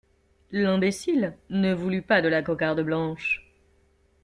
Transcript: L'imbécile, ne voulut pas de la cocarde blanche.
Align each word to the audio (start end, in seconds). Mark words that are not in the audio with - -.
L'imbécile, 0.51 1.37
ne 1.51 1.75
voulut 1.75 2.01
pas 2.01 2.21
de 2.23 2.27
la 2.27 2.41
cocarde 2.41 2.81
blanche. 2.81 3.47